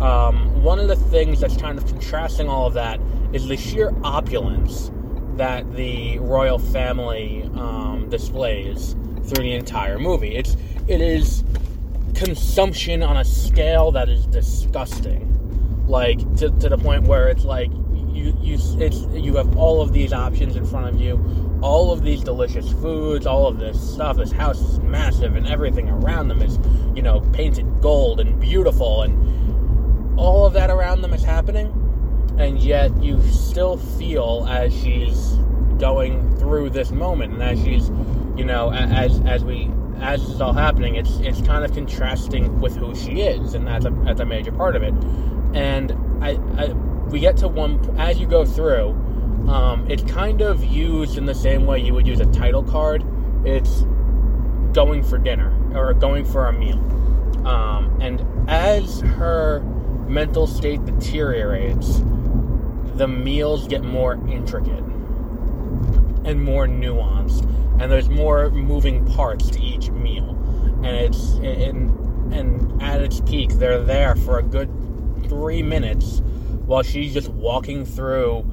um, 0.00 0.62
one 0.62 0.78
of 0.78 0.88
the 0.88 0.96
things 0.96 1.40
that's 1.40 1.56
kind 1.56 1.78
of 1.78 1.86
contrasting 1.86 2.48
all 2.48 2.66
of 2.66 2.74
that 2.74 3.00
is 3.32 3.48
the 3.48 3.56
sheer 3.56 3.92
opulence 4.04 4.90
that 5.36 5.74
the 5.74 6.18
royal 6.18 6.58
family 6.58 7.42
um, 7.54 8.08
displays 8.10 8.94
through 9.24 9.44
the 9.44 9.52
entire 9.52 9.98
movie. 9.98 10.36
It's 10.36 10.56
it 10.86 11.00
is 11.00 11.42
consumption 12.20 13.02
on 13.02 13.16
a 13.16 13.24
scale 13.24 13.90
that 13.92 14.10
is 14.10 14.26
disgusting, 14.26 15.26
like 15.88 16.18
to, 16.36 16.50
to 16.50 16.68
the 16.68 16.76
point 16.76 17.04
where 17.04 17.28
it's 17.28 17.44
like 17.44 17.70
you 18.12 18.36
you 18.42 18.58
it's 18.78 19.06
you 19.14 19.36
have 19.36 19.56
all 19.56 19.80
of 19.80 19.94
these 19.94 20.12
options 20.12 20.54
in 20.54 20.66
front 20.66 20.86
of 20.94 21.00
you, 21.00 21.18
all 21.62 21.92
of 21.92 22.02
these 22.02 22.22
delicious 22.22 22.70
foods, 22.72 23.26
all 23.26 23.46
of 23.46 23.58
this 23.58 23.80
stuff. 23.94 24.18
This 24.18 24.32
house 24.32 24.60
is 24.60 24.80
massive, 24.80 25.34
and 25.34 25.46
everything 25.46 25.88
around 25.88 26.28
them 26.28 26.42
is 26.42 26.58
you 26.94 27.00
know 27.00 27.20
painted 27.32 27.80
gold 27.80 28.20
and 28.20 28.38
beautiful, 28.38 29.02
and 29.02 30.20
all 30.20 30.44
of 30.44 30.52
that 30.52 30.68
around 30.68 31.00
them 31.00 31.14
is 31.14 31.24
happening, 31.24 31.68
and 32.38 32.60
yet 32.60 32.94
you 33.02 33.22
still 33.30 33.78
feel 33.78 34.46
as 34.50 34.78
she's 34.78 35.36
going 35.78 36.36
through 36.36 36.68
this 36.68 36.90
moment, 36.90 37.32
and 37.32 37.42
as 37.42 37.58
she's 37.64 37.88
you 38.36 38.44
know 38.44 38.70
as 38.74 39.20
as 39.20 39.42
we 39.42 39.70
as 40.00 40.22
is 40.22 40.40
all 40.40 40.52
happening, 40.52 40.96
it's 40.96 41.18
it's 41.20 41.40
kind 41.42 41.64
of 41.64 41.72
contrasting 41.72 42.60
with 42.60 42.76
who 42.76 42.94
she 42.94 43.20
is, 43.20 43.54
and 43.54 43.66
that's 43.66 43.84
a 43.84 43.90
that's 44.04 44.20
a 44.20 44.24
major 44.24 44.52
part 44.52 44.76
of 44.76 44.82
it. 44.82 44.94
And 45.54 45.92
I, 46.22 46.38
I 46.56 46.72
we 47.10 47.20
get 47.20 47.36
to 47.38 47.48
one 47.48 47.78
as 47.98 48.18
you 48.18 48.26
go 48.26 48.44
through. 48.44 48.90
Um, 49.48 49.90
it's 49.90 50.02
kind 50.04 50.42
of 50.42 50.64
used 50.64 51.18
in 51.18 51.26
the 51.26 51.34
same 51.34 51.66
way 51.66 51.80
you 51.80 51.92
would 51.94 52.06
use 52.06 52.20
a 52.20 52.26
title 52.26 52.62
card. 52.62 53.04
It's 53.44 53.82
going 54.72 55.02
for 55.02 55.18
dinner 55.18 55.52
or 55.74 55.92
going 55.94 56.24
for 56.24 56.46
a 56.46 56.52
meal. 56.52 56.78
Um, 57.46 57.98
and 58.00 58.24
as 58.48 59.00
her 59.00 59.60
mental 60.08 60.46
state 60.46 60.84
deteriorates, 60.84 62.02
the 62.94 63.08
meals 63.08 63.66
get 63.66 63.82
more 63.82 64.14
intricate 64.28 64.84
and 66.24 66.42
more 66.42 66.66
nuanced, 66.66 67.44
and 67.80 67.90
there's 67.90 68.08
more 68.08 68.50
moving 68.50 69.06
parts 69.06 69.48
to 69.50 69.60
each 69.60 69.90
meal. 69.90 70.36
And 70.82 70.96
it's 70.96 71.34
and 71.34 72.32
and 72.32 72.82
at 72.82 73.00
its 73.00 73.20
peak, 73.20 73.50
they're 73.54 73.82
there 73.82 74.16
for 74.16 74.38
a 74.38 74.42
good 74.42 74.70
three 75.28 75.62
minutes 75.62 76.20
while 76.66 76.82
she's 76.82 77.12
just 77.12 77.28
walking 77.28 77.84
through 77.84 78.44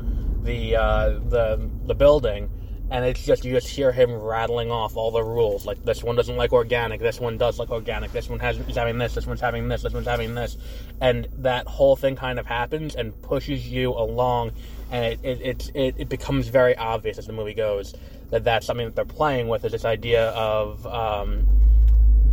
the 0.44 0.76
uh, 0.76 1.10
the 1.30 1.70
the 1.86 1.96
building, 1.96 2.50
and 2.90 3.06
it's 3.06 3.24
just 3.24 3.46
you 3.46 3.54
just 3.54 3.68
hear 3.68 3.92
him 3.92 4.14
rattling 4.14 4.72
off 4.72 4.96
all 4.98 5.12
the 5.12 5.24
rules. 5.24 5.66
Like 5.66 5.84
this 5.84 6.04
one 6.04 6.16
doesn't 6.16 6.36
like 6.36 6.54
organic, 6.54 7.00
this 7.00 7.20
one 7.20 7.38
does 7.38 7.60
like 7.60 7.70
organic, 7.70 8.12
this 8.12 8.30
one 8.30 8.40
has 8.40 8.58
is 8.58 8.76
having 8.76 8.98
this, 8.98 9.14
this 9.14 9.28
one's 9.28 9.42
having 9.42 9.68
this, 9.68 9.84
this 9.84 9.94
one's 9.94 10.08
having 10.08 10.36
this, 10.36 10.58
and 11.02 11.28
that 11.38 11.68
whole 11.68 11.96
thing 11.96 12.16
kind 12.16 12.40
of 12.40 12.46
happens 12.46 12.96
and 12.96 13.20
pushes 13.22 13.68
you 13.68 13.92
along, 13.92 14.52
and 14.92 15.06
it 15.06 15.20
it 15.24 15.42
it, 15.42 15.72
it, 15.76 15.96
it 15.98 16.10
becomes 16.10 16.48
very 16.48 16.76
obvious 16.76 17.18
as 17.18 17.28
the 17.28 17.34
movie 17.34 17.54
goes 17.54 17.94
that 18.30 18.44
that's 18.44 18.66
something 18.66 18.86
that 18.86 18.96
they're 18.96 19.06
playing 19.06 19.48
with 19.48 19.64
is 19.64 19.72
this 19.72 19.86
idea 19.86 20.30
of 20.32 20.86
um, 20.88 21.48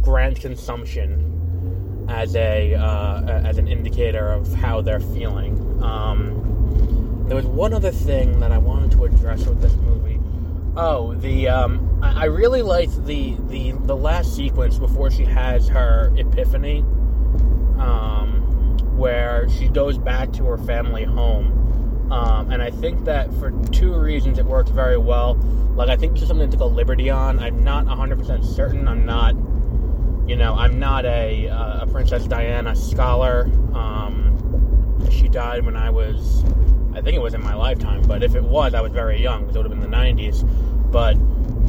grand 0.03 0.41
consumption 0.41 2.07
as 2.09 2.35
a 2.37 2.75
uh, 2.75 3.23
as 3.45 3.59
an 3.59 3.69
indicator 3.69 4.33
of 4.33 4.53
how 4.55 4.81
they're 4.81 5.01
feeling. 5.01 5.83
Um, 5.83 7.25
there 7.27 7.37
was 7.37 7.47
one 7.47 7.73
other 7.73 7.91
thing 7.91 8.41
that 8.41 8.53
I 8.53 8.59
wanted 8.59 8.91
to 8.93 9.05
address 9.05 9.47
with 9.47 9.63
this 9.63 9.75
movie. 9.77 10.21
Oh, 10.77 11.15
the 11.15 11.49
um, 11.49 12.01
I 12.03 12.25
really 12.25 12.63
liked 12.63 13.07
the, 13.07 13.37
the 13.49 13.73
the 13.73 13.97
last 13.97 14.35
sequence 14.35 14.79
before 14.79 15.11
she 15.11 15.25
has 15.25 15.69
her 15.69 16.13
epiphany, 16.17 16.81
um, 17.79 18.77
where 18.97 19.49
she 19.49 19.69
goes 19.69 19.97
back 19.97 20.33
to 20.35 20.45
her 20.45 20.59
family 20.59 21.05
home. 21.05 21.64
Um, 22.11 22.51
and 22.51 22.63
I 22.63 22.71
think 22.71 23.05
that 23.05 23.33
for 23.35 23.51
two 23.71 23.95
reasons 23.95 24.39
it 24.39 24.45
worked 24.45 24.69
very 24.69 24.99
well. 24.99 25.35
Like 25.75 25.89
I 25.89 25.97
think 25.97 26.13
this 26.13 26.23
is 26.23 26.29
something 26.29 26.51
to 26.51 26.63
a 26.63 26.65
liberty 26.65 27.11
on. 27.11 27.39
I'm 27.39 27.65
not 27.65 27.87
100% 27.87 28.45
certain. 28.45 28.87
I'm 28.87 29.05
not 29.05 29.35
you 30.27 30.37
know, 30.37 30.55
I'm 30.55 30.79
not 30.79 31.05
a, 31.05 31.49
uh, 31.49 31.83
a 31.83 31.87
Princess 31.87 32.27
Diana 32.27 32.75
scholar. 32.75 33.45
Um, 33.75 35.07
she 35.11 35.29
died 35.29 35.67
when 35.67 35.77
I 35.77 35.91
was, 35.91 36.45
I 36.95 37.03
think 37.03 37.15
it 37.17 37.21
was 37.21 37.35
in 37.35 37.43
my 37.43 37.55
lifetime, 37.55 38.03
but 38.03 38.23
if 38.23 38.35
it 38.35 38.43
was, 38.43 38.73
I 38.75 38.81
was 38.81 38.93
very 38.93 39.21
young, 39.21 39.43
it 39.49 39.55
would 39.55 39.67
have 39.67 39.71
been 39.71 39.81
the 39.81 39.97
90s. 39.97 40.43
But 40.91 41.17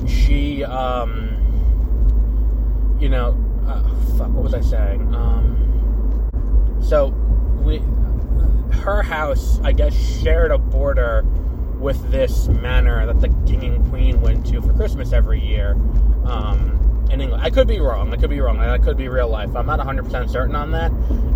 she, 0.08 0.64
um, 0.64 1.32
you 3.00 3.10
know, 3.10 3.38
uh, 3.68 3.82
fuck, 4.18 4.30
what 4.30 4.44
was 4.44 4.54
I 4.54 4.62
saying? 4.62 5.14
Um, 5.14 6.80
so, 6.82 7.08
we, 7.62 7.80
her 8.86 9.02
house, 9.02 9.60
I 9.64 9.72
guess, 9.72 9.96
shared 10.22 10.52
a 10.52 10.60
border 10.60 11.24
with 11.80 12.12
this 12.12 12.48
manor 12.48 13.06
that 13.08 13.20
the 13.20 13.30
king 13.46 13.76
and 13.76 13.90
queen 13.90 14.22
went 14.22 14.46
to 14.48 14.62
for 14.62 14.74
Christmas 14.74 15.12
every 15.12 15.44
year. 15.44 15.74
Um, 16.24 16.76
in 17.12 17.22
England. 17.22 17.44
I 17.44 17.50
could 17.50 17.68
be 17.68 17.80
wrong. 17.80 18.14
I 18.14 18.18
could 18.18 18.30
be 18.30 18.40
wrong. 18.40 18.58
That 18.58 18.82
could 18.82 18.98
be 18.98 19.08
real 19.08 19.30
life. 19.30 19.56
I'm 19.56 19.66
not 19.66 19.80
100% 19.80 20.30
certain 20.30 20.56
on 20.56 20.72
that. 20.72 20.92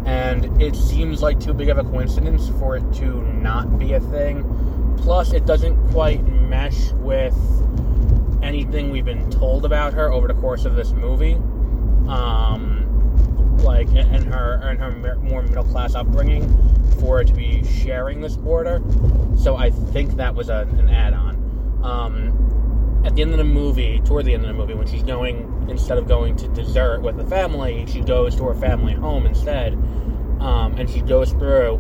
And 0.05 0.61
it 0.61 0.75
seems 0.75 1.21
like 1.21 1.39
too 1.39 1.53
big 1.53 1.69
of 1.69 1.77
a 1.77 1.83
coincidence 1.83 2.49
for 2.59 2.75
it 2.75 2.93
to 2.95 3.21
not 3.33 3.77
be 3.77 3.93
a 3.93 3.99
thing. 3.99 4.95
Plus, 4.97 5.33
it 5.33 5.45
doesn't 5.45 5.91
quite 5.91 6.23
mesh 6.23 6.91
with 6.93 7.37
anything 8.41 8.89
we've 8.89 9.05
been 9.05 9.29
told 9.29 9.65
about 9.65 9.93
her 9.93 10.11
over 10.11 10.27
the 10.27 10.33
course 10.35 10.65
of 10.65 10.75
this 10.75 10.91
movie. 10.91 11.33
Um, 12.07 13.57
like, 13.59 13.89
and 13.89 14.25
her 14.33 14.59
and 14.63 14.79
her 14.79 15.15
more 15.17 15.43
middle 15.43 15.65
class 15.65 15.93
upbringing 15.93 16.43
for 16.99 17.21
it 17.21 17.27
to 17.27 17.33
be 17.33 17.63
sharing 17.63 18.21
this 18.21 18.35
border. 18.35 18.81
So 19.37 19.55
I 19.55 19.69
think 19.69 20.15
that 20.17 20.35
was 20.35 20.49
a, 20.49 20.67
an 20.77 20.89
add 20.89 21.13
on. 21.13 21.35
Um, 21.83 23.03
at 23.05 23.15
the 23.15 23.21
end 23.21 23.31
of 23.31 23.37
the 23.37 23.43
movie, 23.43 24.01
toward 24.05 24.25
the 24.25 24.33
end 24.33 24.43
of 24.43 24.49
the 24.49 24.53
movie, 24.53 24.73
when 24.73 24.87
she's 24.87 25.03
going, 25.03 25.67
instead 25.69 25.97
of 25.97 26.07
going 26.07 26.35
to 26.37 26.47
dessert 26.49 27.01
with 27.01 27.17
the 27.17 27.25
family, 27.25 27.85
she 27.87 28.01
goes 28.01 28.35
to 28.35 28.43
her 28.43 28.55
family 28.55 28.93
home 28.93 29.25
instead. 29.25 29.73
Um, 30.39 30.75
and 30.77 30.89
she 30.89 31.01
goes 31.01 31.31
through. 31.31 31.79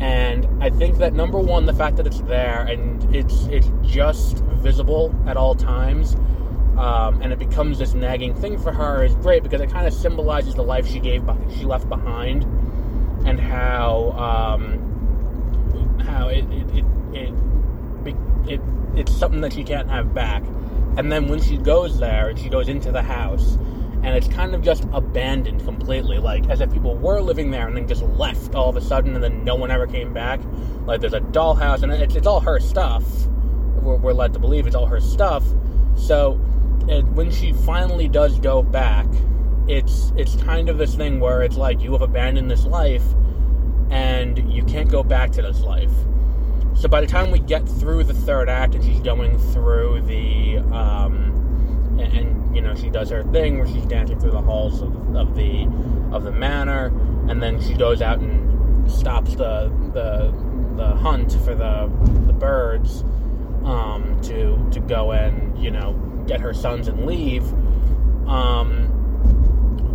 And 0.00 0.62
I 0.62 0.70
think 0.70 0.98
that 0.98 1.12
number 1.12 1.38
one, 1.38 1.66
the 1.66 1.72
fact 1.72 1.96
that 1.96 2.06
it's 2.06 2.20
there 2.22 2.62
and 2.62 3.14
it's 3.14 3.46
it's 3.46 3.68
just 3.82 4.38
visible 4.38 5.14
at 5.26 5.36
all 5.36 5.54
times, 5.54 6.16
um, 6.76 7.22
and 7.22 7.32
it 7.32 7.38
becomes 7.38 7.78
this 7.78 7.94
nagging 7.94 8.34
thing 8.34 8.58
for 8.58 8.72
her 8.72 9.04
is 9.04 9.14
great 9.16 9.42
because 9.42 9.60
it 9.60 9.70
kind 9.70 9.86
of 9.86 9.94
symbolizes 9.94 10.54
the 10.56 10.62
life 10.62 10.86
she 10.86 10.98
gave, 10.98 11.22
she 11.56 11.64
left 11.64 11.88
behind, 11.88 12.42
and 13.24 13.38
how 13.38 14.10
um, 14.18 15.98
how 16.00 16.28
it 16.28 16.44
it, 16.50 16.84
it 17.14 17.32
it, 18.54 18.60
it 18.60 18.60
it's 18.96 19.14
something 19.14 19.40
that 19.40 19.52
she 19.52 19.64
can't 19.64 19.88
have 19.90 20.14
back. 20.14 20.42
And 20.96 21.10
then 21.10 21.28
when 21.28 21.42
she 21.42 21.56
goes 21.56 21.98
there 21.98 22.28
and 22.28 22.38
she 22.38 22.48
goes 22.48 22.68
into 22.68 22.92
the 22.92 23.02
house, 23.02 23.58
and 24.04 24.14
it's 24.14 24.28
kind 24.28 24.54
of 24.54 24.62
just 24.62 24.86
abandoned 24.92 25.64
completely, 25.64 26.18
like 26.18 26.48
as 26.50 26.60
if 26.60 26.72
people 26.72 26.94
were 26.94 27.20
living 27.20 27.50
there 27.50 27.66
and 27.66 27.76
then 27.76 27.88
just 27.88 28.02
left 28.02 28.54
all 28.54 28.68
of 28.68 28.76
a 28.76 28.80
sudden, 28.80 29.14
and 29.14 29.24
then 29.24 29.44
no 29.44 29.54
one 29.54 29.70
ever 29.70 29.86
came 29.86 30.12
back. 30.12 30.40
Like 30.84 31.00
there's 31.00 31.14
a 31.14 31.20
dollhouse, 31.20 31.82
and 31.82 31.90
it's, 31.90 32.14
it's 32.14 32.26
all 32.26 32.40
her 32.40 32.60
stuff. 32.60 33.02
We're, 33.82 33.96
we're, 33.96 34.12
led 34.12 34.34
to 34.34 34.38
believe 34.38 34.66
it's 34.66 34.76
all 34.76 34.86
her 34.86 35.00
stuff. 35.00 35.42
So 35.96 36.38
it, 36.86 37.04
when 37.06 37.30
she 37.30 37.52
finally 37.52 38.08
does 38.08 38.38
go 38.38 38.62
back, 38.62 39.06
it's 39.66 40.12
it's 40.16 40.36
kind 40.36 40.68
of 40.68 40.76
this 40.76 40.94
thing 40.94 41.18
where 41.18 41.42
it's 41.42 41.56
like 41.56 41.80
you 41.80 41.92
have 41.92 42.02
abandoned 42.02 42.50
this 42.50 42.66
life, 42.66 43.04
and 43.90 44.52
you 44.52 44.64
can't 44.64 44.90
go 44.90 45.02
back 45.02 45.32
to 45.32 45.42
this 45.42 45.60
life. 45.62 45.92
So 46.74 46.88
by 46.88 47.00
the 47.00 47.06
time 47.06 47.30
we 47.30 47.38
get 47.38 47.66
through 47.66 48.04
the 48.04 48.14
third 48.14 48.48
act 48.48 48.74
and 48.74 48.84
she's 48.84 49.00
going 49.00 49.38
through 49.52 50.02
the 50.02 50.58
um, 50.74 51.98
and, 51.98 52.12
and 52.16 52.56
you 52.56 52.60
know 52.60 52.74
she 52.74 52.90
does 52.90 53.10
her 53.10 53.22
thing 53.24 53.58
where 53.58 53.66
she's 53.66 53.86
dancing 53.86 54.18
through 54.18 54.32
the 54.32 54.42
halls 54.42 54.82
of, 54.82 55.16
of 55.16 55.34
the 55.34 55.64
of 56.12 56.24
the 56.24 56.32
manor, 56.32 56.86
and 57.28 57.42
then 57.42 57.60
she 57.60 57.74
goes 57.74 58.02
out 58.02 58.18
and 58.18 58.90
stops 58.90 59.34
the 59.36 59.72
the 59.92 60.34
the 60.76 60.94
hunt 60.96 61.32
for 61.44 61.54
the 61.54 61.90
the 62.26 62.32
birds 62.32 63.02
um, 63.64 64.18
to 64.22 64.68
to 64.72 64.80
go 64.80 65.12
and 65.12 65.56
you 65.62 65.70
know 65.70 65.92
get 66.26 66.40
her 66.40 66.52
sons 66.52 66.88
and 66.88 67.06
leave. 67.06 67.44
Um, 68.28 68.90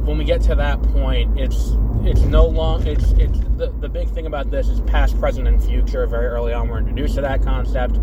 when 0.06 0.18
we 0.18 0.24
get 0.24 0.42
to 0.44 0.56
that 0.56 0.82
point, 0.82 1.40
it's 1.40 1.72
it's 2.04 2.22
no 2.22 2.46
long. 2.46 2.86
It's 2.88 3.12
it's 3.14 3.40
the 3.58 3.74
the 3.80 3.90
big 3.90 4.10
thing 4.10 4.26
about 4.26 4.52
this 4.52 4.68
is 4.68 4.82
past, 4.82 5.20
present, 5.20 5.48
and 5.48 5.64
future. 5.64 6.06
Very 6.08 6.28
early 6.28 6.54
on, 6.54 6.70
we're 6.70 6.80
introduced 6.80 7.16
to 7.16 7.22
that 7.22 7.44
concept, 7.44 7.98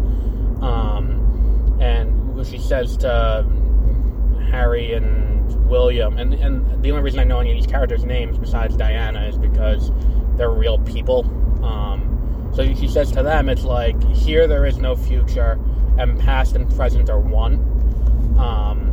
um, 0.62 1.78
and 1.80 2.46
she 2.46 2.58
says 2.58 2.96
to 2.98 3.46
Harry 4.50 4.92
and 4.92 5.68
William, 5.68 6.18
and 6.18 6.34
and 6.34 6.82
the 6.82 6.90
only 6.90 7.02
reason 7.02 7.20
I 7.20 7.24
know 7.24 7.40
any 7.40 7.50
of 7.50 7.56
these 7.56 7.66
characters' 7.66 8.04
names 8.04 8.38
besides 8.38 8.76
Diana 8.76 9.26
is 9.26 9.38
because 9.38 9.90
they're 10.36 10.50
real 10.50 10.78
people. 10.78 11.24
Um, 11.64 12.50
so 12.54 12.62
she 12.74 12.88
says 12.88 13.10
to 13.12 13.22
them, 13.22 13.48
it's 13.48 13.64
like 13.64 14.00
here 14.12 14.46
there 14.46 14.66
is 14.66 14.78
no 14.78 14.94
future, 14.94 15.58
and 15.98 16.18
past 16.20 16.54
and 16.54 16.68
present 16.76 17.10
are 17.10 17.20
one. 17.20 17.54
Um, 18.38 18.85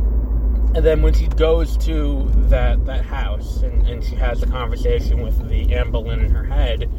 and 0.74 0.84
then 0.84 1.02
when 1.02 1.14
she 1.14 1.28
goes 1.28 1.76
to 1.78 2.30
that 2.48 2.84
that 2.86 3.04
house 3.04 3.62
and, 3.62 3.86
and 3.86 4.02
she 4.02 4.14
has 4.16 4.42
a 4.42 4.46
conversation 4.46 5.22
with 5.22 5.48
the 5.48 5.74
Anne 5.74 5.94
in 5.94 6.30
her 6.30 6.44
head, 6.44 6.90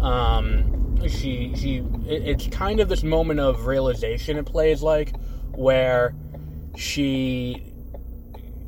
um, 0.00 0.98
she 1.06 1.54
she 1.56 1.84
it's 2.06 2.46
kind 2.48 2.80
of 2.80 2.88
this 2.88 3.02
moment 3.02 3.40
of 3.40 3.66
realization. 3.66 4.36
It 4.36 4.46
plays 4.46 4.82
like 4.82 5.14
where 5.52 6.14
she 6.76 7.68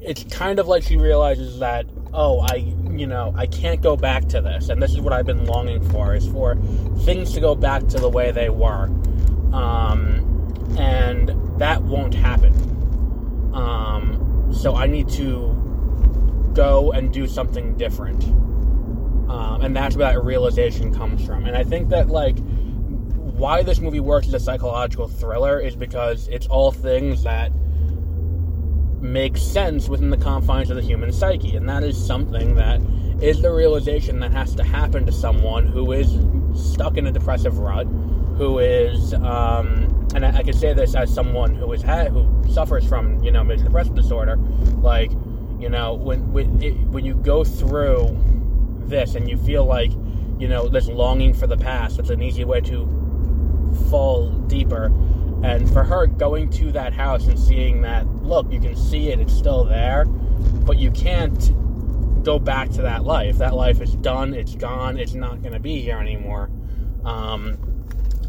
it's 0.03 0.25
kind 0.25 0.59
of 0.59 0.67
like 0.67 0.83
she 0.83 0.97
realizes 0.97 1.59
that 1.59 1.87
oh 2.13 2.41
i 2.41 2.57
you 2.91 3.07
know 3.07 3.33
i 3.37 3.47
can't 3.47 3.83
go 3.83 3.97
back 3.97 4.27
to 4.27 4.41
this 4.41 4.69
and 4.71 4.83
this 4.83 4.93
is 4.93 5.01
what 5.01 5.13
i've 5.13 5.27
been 5.27 5.45
longing 5.45 5.87
for 5.91 6.15
is 6.15 6.27
for 6.29 6.57
things 7.05 7.33
to 7.35 7.41
go 7.41 7.55
back 7.55 7.87
to 7.87 7.99
the 7.99 8.09
way 8.09 8.31
they 8.31 8.49
were 8.49 8.85
um, 9.53 10.27
and 10.79 11.29
that 11.61 11.83
won't 11.83 12.15
happen 12.15 12.30
so 14.61 14.75
i 14.75 14.87
need 14.87 15.09
to 15.09 15.57
go 16.55 16.93
and 16.93 17.13
do 17.13 17.27
something 17.27 17.77
different 17.77 18.23
um, 19.31 19.63
and 19.63 19.77
that's 19.77 19.97
where 19.97 20.13
that 20.13 20.23
realization 20.25 20.93
comes 20.93 21.25
from 21.25 21.47
and 21.47 21.57
i 21.57 21.65
think 21.65 21.89
that 21.89 22.09
like 22.09 22.37
why 23.41 23.63
this 23.63 23.81
movie 23.81 24.01
works 24.01 24.29
as 24.29 24.35
a 24.35 24.41
psychological 24.41 25.09
thriller 25.09 25.59
is 25.59 25.75
because 25.75 26.29
it's 26.29 26.47
all 26.47 26.71
things 26.71 27.23
that 27.23 27.51
make 29.01 29.37
sense 29.37 29.89
within 29.89 30.11
the 30.11 30.17
confines 30.17 30.71
of 30.71 30.77
the 30.77 30.83
human 30.83 31.13
psyche. 31.13 31.57
And 31.57 31.69
that 31.69 31.83
is 31.83 31.97
something 32.07 32.55
that 32.57 32.81
is 33.23 33.41
the 33.41 33.51
realization 33.51 34.21
that 34.21 34.33
has 34.33 34.55
to 34.57 34.65
happen 34.65 35.07
to 35.07 35.13
someone 35.13 35.67
who 35.67 35.93
is 35.93 36.19
stuck 36.55 36.97
in 36.97 37.07
a 37.07 37.13
depressive 37.13 37.59
rut, 37.59 37.87
who 38.37 38.59
is, 38.59 39.15
um, 39.15 39.90
and 40.15 40.25
I, 40.25 40.39
I 40.39 40.43
can 40.43 40.55
say 40.55 40.73
this 40.73 40.95
as 40.95 41.13
someone 41.13 41.55
who 41.55 41.73
is 41.73 41.83
had, 41.83 42.09
who 42.09 42.45
suffers 42.53 42.87
from, 42.87 43.23
you 43.23 43.31
know, 43.31 43.45
major 43.45 43.65
depressive 43.65 43.95
disorder. 43.95 44.37
Like, 44.37 45.11
you 45.59 45.69
know, 45.69 45.95
when 45.95 46.33
when, 46.33 46.63
it, 46.63 46.75
when 46.89 47.05
you 47.05 47.15
go 47.15 47.45
through 47.45 48.17
this 48.87 49.15
and 49.15 49.29
you 49.29 49.37
feel 49.37 49.65
like, 49.65 49.93
you 50.39 50.49
know, 50.49 50.69
this 50.69 50.89
longing 50.89 51.35
for 51.35 51.47
the 51.47 51.57
past, 51.57 51.99
it's 51.99 52.11
an 52.11 52.23
easy 52.23 52.45
way 52.45 52.61
to 52.63 52.87
fall 53.91 54.31
deeper 54.47 54.93
and 55.43 55.71
for 55.73 55.85
her 55.85 56.07
going 56.07 56.51
to 56.51 56.71
that 56.73 56.93
house 56.93 57.27
and 57.27 57.39
seeing 57.39 57.81
that, 57.83 58.07
look, 58.23 58.51
you 58.53 58.61
can 58.61 58.77
see 58.77 59.11
it, 59.11 59.21
it's 59.21 59.33
still 59.33 59.65
there, 59.65 60.05
but 60.05 60.79
you 60.79 60.91
can't 60.91 61.55
go 62.23 62.39
back 62.39 62.69
to 62.71 62.83
that 62.83 63.05
life. 63.05 63.39
That 63.39 63.55
life 63.55 63.81
is 63.81 63.95
done, 63.97 64.35
it's 64.35 64.55
gone, 64.55 64.99
it's 64.99 65.15
not 65.15 65.41
going 65.41 65.55
to 65.55 65.61
be 65.61 65.81
here 65.81 65.99
anymore. 65.99 66.51
Um, 67.05 67.57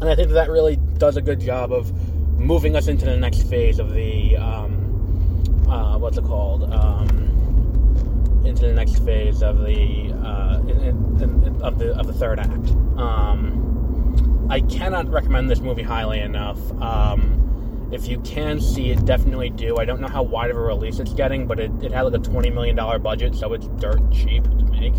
and 0.00 0.08
I 0.08 0.14
think 0.14 0.28
that, 0.28 0.34
that 0.34 0.50
really 0.50 0.76
does 1.02 1.16
a 1.16 1.20
good 1.20 1.40
job 1.40 1.72
of 1.72 1.92
moving 2.38 2.76
us 2.76 2.86
into 2.86 3.04
the 3.04 3.16
next 3.16 3.42
phase 3.50 3.80
of 3.80 3.92
the, 3.92 4.36
um, 4.36 5.66
uh, 5.68 5.98
what's 5.98 6.16
it 6.16 6.22
called? 6.22 6.72
Um, 6.72 8.40
into 8.46 8.66
the 8.68 8.72
next 8.72 9.04
phase 9.04 9.42
of 9.42 9.64
the, 9.64 10.12
uh, 10.24 10.60
in, 10.60 10.80
in, 10.80 11.20
in, 11.20 11.60
of 11.60 11.80
the 11.80 11.92
of 11.98 12.06
the 12.06 12.12
third 12.12 12.38
act. 12.38 12.70
Um, 12.96 14.46
I 14.48 14.60
cannot 14.60 15.10
recommend 15.10 15.50
this 15.50 15.58
movie 15.58 15.82
highly 15.82 16.20
enough. 16.20 16.60
Um, 16.80 17.88
if 17.90 18.06
you 18.06 18.20
can 18.20 18.60
see 18.60 18.90
it, 18.90 19.04
definitely 19.04 19.50
do. 19.50 19.78
I 19.78 19.84
don't 19.84 20.00
know 20.00 20.06
how 20.06 20.22
wide 20.22 20.52
of 20.52 20.56
a 20.56 20.60
release 20.60 21.00
it's 21.00 21.14
getting, 21.14 21.48
but 21.48 21.58
it, 21.58 21.72
it 21.82 21.90
had 21.90 22.02
like 22.02 22.14
a 22.14 22.18
$20 22.18 22.54
million 22.54 22.76
budget, 23.02 23.34
so 23.34 23.54
it's 23.54 23.66
dirt 23.80 24.00
cheap 24.12 24.44
to 24.44 24.64
make. 24.66 24.94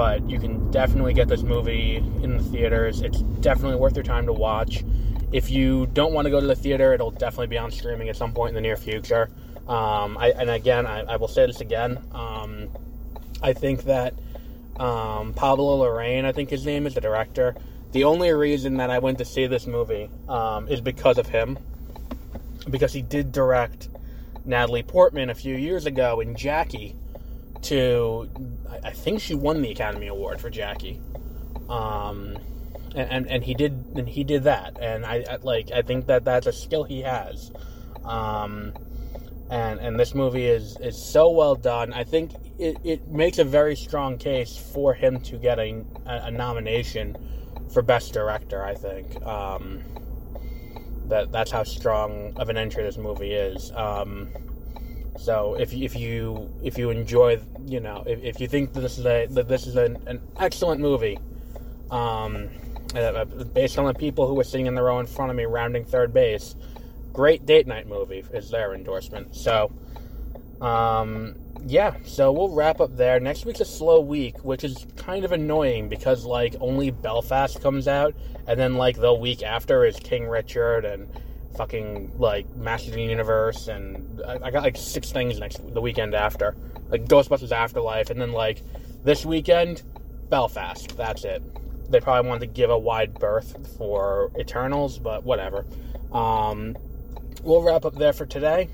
But 0.00 0.30
you 0.30 0.40
can 0.40 0.70
definitely 0.70 1.12
get 1.12 1.28
this 1.28 1.42
movie 1.42 1.96
in 1.96 2.38
the 2.38 2.42
theaters. 2.42 3.02
It's 3.02 3.20
definitely 3.20 3.76
worth 3.76 3.94
your 3.94 4.02
time 4.02 4.24
to 4.24 4.32
watch. 4.32 4.82
If 5.30 5.50
you 5.50 5.88
don't 5.92 6.14
want 6.14 6.24
to 6.24 6.30
go 6.30 6.40
to 6.40 6.46
the 6.46 6.56
theater, 6.56 6.94
it'll 6.94 7.10
definitely 7.10 7.48
be 7.48 7.58
on 7.58 7.70
streaming 7.70 8.08
at 8.08 8.16
some 8.16 8.32
point 8.32 8.48
in 8.48 8.54
the 8.54 8.62
near 8.62 8.78
future. 8.78 9.28
Um, 9.68 10.16
I, 10.16 10.30
and 10.30 10.48
again, 10.48 10.86
I, 10.86 11.00
I, 11.00 11.16
will 11.16 11.28
say 11.28 11.44
this 11.44 11.60
again. 11.60 12.02
Um, 12.12 12.70
I 13.42 13.52
think 13.52 13.84
that 13.84 14.14
um, 14.78 15.34
Pablo 15.34 15.84
Larraín, 15.84 16.24
I 16.24 16.32
think 16.32 16.48
his 16.48 16.64
name 16.64 16.86
is 16.86 16.94
the 16.94 17.02
director. 17.02 17.54
The 17.92 18.04
only 18.04 18.32
reason 18.32 18.78
that 18.78 18.88
I 18.88 19.00
went 19.00 19.18
to 19.18 19.26
see 19.26 19.48
this 19.48 19.66
movie 19.66 20.08
um, 20.30 20.66
is 20.68 20.80
because 20.80 21.18
of 21.18 21.28
him, 21.28 21.58
because 22.70 22.94
he 22.94 23.02
did 23.02 23.32
direct 23.32 23.90
Natalie 24.46 24.82
Portman 24.82 25.28
a 25.28 25.34
few 25.34 25.56
years 25.56 25.84
ago 25.84 26.20
in 26.20 26.36
Jackie. 26.36 26.96
To, 27.62 28.28
I 28.82 28.90
think 28.90 29.20
she 29.20 29.34
won 29.34 29.62
the 29.62 29.70
Academy 29.70 30.06
Award 30.06 30.40
for 30.40 30.50
Jackie, 30.50 31.00
um, 31.68 32.38
and, 32.94 33.10
and, 33.10 33.28
and 33.28 33.44
he 33.44 33.54
did 33.54 33.84
and 33.94 34.08
he 34.08 34.24
did 34.24 34.44
that, 34.44 34.78
and 34.80 35.04
I, 35.04 35.24
I 35.30 35.36
like 35.42 35.70
I 35.70 35.82
think 35.82 36.06
that 36.06 36.24
that's 36.24 36.46
a 36.46 36.52
skill 36.52 36.84
he 36.84 37.02
has. 37.02 37.52
Um, 38.04 38.72
and 39.50 39.80
and 39.80 39.98
this 39.98 40.14
movie 40.14 40.46
is 40.46 40.78
is 40.80 40.96
so 40.96 41.30
well 41.30 41.54
done. 41.54 41.92
I 41.92 42.04
think 42.04 42.32
it, 42.58 42.78
it 42.84 43.08
makes 43.08 43.38
a 43.38 43.44
very 43.44 43.76
strong 43.76 44.16
case 44.16 44.56
for 44.56 44.94
him 44.94 45.20
to 45.22 45.36
get 45.36 45.58
a, 45.58 45.84
a 46.06 46.30
nomination 46.30 47.16
for 47.72 47.82
best 47.82 48.12
director. 48.12 48.62
I 48.62 48.74
think 48.74 49.20
um, 49.26 49.82
that 51.06 51.32
that's 51.32 51.50
how 51.50 51.64
strong 51.64 52.32
of 52.36 52.48
an 52.48 52.56
entry 52.56 52.82
this 52.84 52.96
movie 52.96 53.32
is. 53.32 53.72
Um, 53.72 54.30
so 55.16 55.54
if 55.54 55.72
if 55.72 55.96
you 55.96 56.50
if 56.62 56.78
you 56.78 56.90
enjoy, 56.90 57.40
you 57.66 57.80
know, 57.80 58.02
if, 58.06 58.22
if 58.22 58.40
you 58.40 58.48
think 58.48 58.72
this 58.72 58.98
is 58.98 59.06
a 59.06 59.26
that 59.30 59.48
this 59.48 59.66
is 59.66 59.76
an, 59.76 59.98
an 60.06 60.20
excellent 60.38 60.80
movie, 60.80 61.18
um, 61.90 62.48
uh, 62.94 63.24
based 63.24 63.78
on 63.78 63.86
the 63.86 63.94
people 63.94 64.26
who 64.26 64.34
were 64.34 64.44
sitting 64.44 64.66
in 64.66 64.74
the 64.74 64.82
row 64.82 64.98
in 65.00 65.06
front 65.06 65.30
of 65.30 65.36
me 65.36 65.44
rounding 65.44 65.84
third 65.84 66.12
base 66.12 66.54
great 67.12 67.46
date 67.46 67.66
night 67.66 67.86
movie 67.86 68.24
is 68.32 68.50
their 68.50 68.74
endorsement. 68.74 69.34
So, 69.34 69.72
um, 70.60 71.34
yeah, 71.66 71.94
so 72.04 72.32
we'll 72.32 72.50
wrap 72.50 72.80
up 72.80 72.96
there. 72.96 73.20
Next 73.20 73.44
week's 73.44 73.60
a 73.60 73.64
slow 73.64 74.00
week, 74.00 74.44
which 74.44 74.64
is 74.64 74.86
kind 74.96 75.24
of 75.24 75.32
annoying 75.32 75.88
because 75.88 76.24
like 76.24 76.56
only 76.60 76.90
Belfast 76.90 77.60
comes 77.60 77.88
out, 77.88 78.14
and 78.46 78.58
then 78.58 78.74
like 78.74 78.96
the 78.96 79.12
week 79.12 79.42
after 79.42 79.84
is 79.84 79.96
King 79.96 80.26
Richard 80.26 80.84
and 80.84 81.08
fucking 81.56 82.12
like 82.18 82.54
Masters 82.56 82.90
of 82.90 82.94
the 82.94 83.02
Universe, 83.02 83.68
and 83.68 84.20
I, 84.26 84.38
I 84.44 84.50
got 84.50 84.62
like 84.62 84.76
six 84.76 85.12
things 85.12 85.38
next 85.38 85.60
the 85.74 85.80
weekend 85.80 86.14
after, 86.14 86.56
like 86.88 87.04
Ghostbusters 87.06 87.52
Afterlife, 87.52 88.10
and 88.10 88.20
then 88.20 88.32
like 88.32 88.62
this 89.04 89.24
weekend 89.24 89.82
Belfast. 90.28 90.96
That's 90.96 91.24
it. 91.24 91.42
They 91.90 92.00
probably 92.00 92.28
wanted 92.28 92.40
to 92.40 92.46
give 92.46 92.70
a 92.70 92.78
wide 92.78 93.14
berth 93.14 93.76
for 93.76 94.30
Eternals, 94.38 94.98
but 94.98 95.24
whatever. 95.24 95.66
Um, 96.12 96.76
we'll 97.42 97.62
wrap 97.62 97.84
up 97.84 97.96
there 97.96 98.12
for 98.12 98.26
today. 98.26 98.68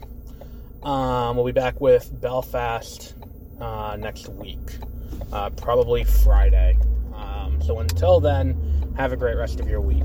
Um, 0.82 1.36
we'll 1.36 1.46
be 1.46 1.52
back 1.52 1.80
with 1.80 2.20
Belfast 2.20 3.14
uh, 3.60 3.96
next 3.98 4.28
week, 4.28 4.58
uh, 5.32 5.50
probably 5.50 6.04
Friday. 6.04 6.78
Um, 7.14 7.60
so 7.62 7.80
until 7.80 8.20
then, 8.20 8.94
have 8.96 9.12
a 9.12 9.16
great 9.16 9.36
rest 9.36 9.60
of 9.60 9.68
your 9.68 9.80
week. 9.80 10.04